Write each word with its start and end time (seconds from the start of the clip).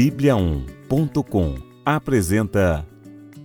Bíblia1.com 0.00 1.56
apresenta 1.84 2.88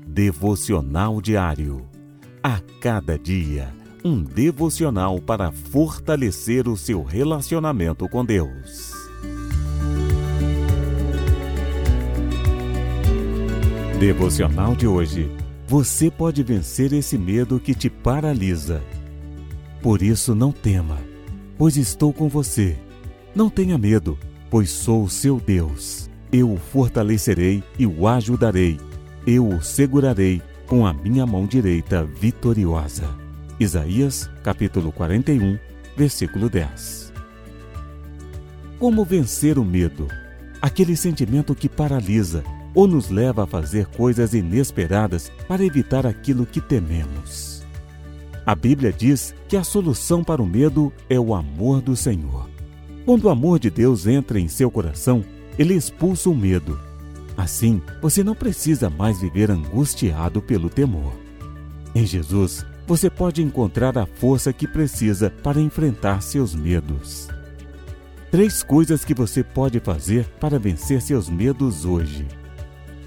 Devocional 0.07 1.19
Diário. 1.19 1.85
A 2.41 2.61
cada 2.79 3.19
dia, 3.19 3.75
um 4.05 4.23
devocional 4.23 5.19
para 5.19 5.51
fortalecer 5.51 6.69
o 6.69 6.77
seu 6.77 7.03
relacionamento 7.03 8.07
com 8.07 8.23
Deus. 8.23 8.93
Devocional 13.99 14.77
de 14.77 14.87
hoje. 14.87 15.29
Você 15.67 16.09
pode 16.09 16.41
vencer 16.41 16.93
esse 16.93 17.17
medo 17.17 17.59
que 17.59 17.75
te 17.75 17.89
paralisa. 17.89 18.81
Por 19.81 20.01
isso, 20.01 20.33
não 20.33 20.53
tema, 20.53 20.99
pois 21.57 21.75
estou 21.75 22.13
com 22.13 22.29
você. 22.29 22.77
Não 23.35 23.49
tenha 23.49 23.77
medo, 23.77 24.17
pois 24.49 24.69
sou 24.69 25.03
o 25.03 25.09
seu 25.09 25.37
Deus. 25.37 26.14
Eu 26.37 26.51
o 26.51 26.57
fortalecerei 26.57 27.63
e 27.79 27.87
o 27.87 28.05
ajudarei. 28.09 28.77
Eu 29.25 29.47
o 29.47 29.61
segurarei 29.61 30.41
com 30.67 30.85
a 30.85 30.93
minha 30.93 31.25
mão 31.25 31.45
direita 31.45 32.03
vitoriosa. 32.03 33.07
Isaías, 33.57 34.29
capítulo 34.43 34.91
41, 34.91 35.57
versículo 35.95 36.49
10. 36.49 37.13
Como 38.77 39.05
vencer 39.05 39.57
o 39.57 39.63
medo? 39.63 40.09
Aquele 40.61 40.97
sentimento 40.97 41.55
que 41.55 41.69
paralisa 41.69 42.43
ou 42.73 42.85
nos 42.85 43.09
leva 43.09 43.45
a 43.45 43.47
fazer 43.47 43.85
coisas 43.85 44.33
inesperadas 44.33 45.31
para 45.47 45.63
evitar 45.63 46.05
aquilo 46.05 46.45
que 46.45 46.59
tememos. 46.59 47.65
A 48.45 48.53
Bíblia 48.53 48.91
diz 48.91 49.33
que 49.47 49.55
a 49.55 49.63
solução 49.63 50.21
para 50.21 50.41
o 50.41 50.45
medo 50.45 50.91
é 51.09 51.17
o 51.17 51.33
amor 51.33 51.81
do 51.81 51.95
Senhor. 51.95 52.49
Quando 53.05 53.23
o 53.23 53.29
amor 53.29 53.57
de 53.57 53.69
Deus 53.69 54.05
entra 54.05 54.37
em 54.37 54.49
seu 54.49 54.69
coração, 54.69 55.23
ele 55.57 55.73
expulsa 55.73 56.29
o 56.29 56.35
medo. 56.35 56.79
Assim, 57.37 57.81
você 58.01 58.23
não 58.23 58.35
precisa 58.35 58.89
mais 58.89 59.19
viver 59.19 59.51
angustiado 59.51 60.41
pelo 60.41 60.69
temor. 60.69 61.13
Em 61.93 62.05
Jesus, 62.05 62.65
você 62.87 63.09
pode 63.09 63.41
encontrar 63.41 63.97
a 63.97 64.05
força 64.05 64.53
que 64.53 64.67
precisa 64.67 65.29
para 65.29 65.59
enfrentar 65.59 66.21
seus 66.21 66.53
medos. 66.53 67.27
Três 68.31 68.61
coisas 68.61 69.05
que 69.05 69.13
você 69.13 69.43
pode 69.43 69.79
fazer 69.79 70.25
para 70.39 70.59
vencer 70.59 71.01
seus 71.01 71.29
medos 71.29 71.85
hoje. 71.85 72.27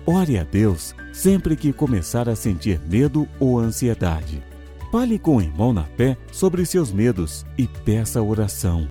Ore 0.06 0.38
a 0.38 0.44
Deus 0.44 0.94
sempre 1.12 1.54
que 1.54 1.72
começar 1.72 2.28
a 2.28 2.36
sentir 2.36 2.80
medo 2.88 3.28
ou 3.38 3.58
ansiedade. 3.58 4.42
Fale 4.90 5.18
com 5.18 5.36
o 5.36 5.42
irmão 5.42 5.72
na 5.72 5.84
fé 5.84 6.16
sobre 6.32 6.64
seus 6.64 6.90
medos 6.90 7.44
e 7.58 7.66
peça 7.66 8.22
oração. 8.22 8.88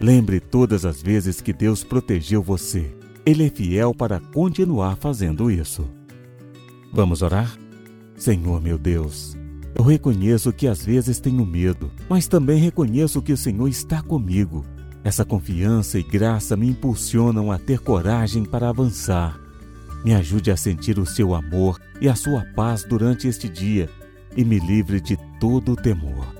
Lembre 0.00 0.40
todas 0.40 0.86
as 0.86 1.02
vezes 1.02 1.42
que 1.42 1.52
Deus 1.52 1.84
protegeu 1.84 2.42
você. 2.42 2.90
Ele 3.26 3.46
é 3.46 3.50
fiel 3.50 3.94
para 3.94 4.18
continuar 4.18 4.96
fazendo 4.96 5.50
isso. 5.50 5.86
Vamos 6.90 7.20
orar? 7.20 7.54
Senhor 8.16 8.62
meu 8.62 8.78
Deus, 8.78 9.36
eu 9.74 9.84
reconheço 9.84 10.54
que 10.54 10.66
às 10.66 10.82
vezes 10.84 11.20
tenho 11.20 11.44
medo, 11.44 11.90
mas 12.08 12.26
também 12.26 12.58
reconheço 12.58 13.20
que 13.20 13.32
o 13.32 13.36
Senhor 13.36 13.68
está 13.68 14.02
comigo. 14.02 14.64
Essa 15.04 15.24
confiança 15.24 15.98
e 15.98 16.02
graça 16.02 16.56
me 16.56 16.68
impulsionam 16.68 17.52
a 17.52 17.58
ter 17.58 17.80
coragem 17.80 18.44
para 18.44 18.70
avançar. 18.70 19.38
Me 20.02 20.14
ajude 20.14 20.50
a 20.50 20.56
sentir 20.56 20.98
o 20.98 21.04
seu 21.04 21.34
amor 21.34 21.78
e 22.00 22.08
a 22.08 22.14
sua 22.14 22.42
paz 22.56 22.84
durante 22.84 23.28
este 23.28 23.50
dia 23.50 23.90
e 24.34 24.46
me 24.46 24.58
livre 24.58 24.98
de 24.98 25.18
todo 25.38 25.72
o 25.72 25.76
temor. 25.76 26.39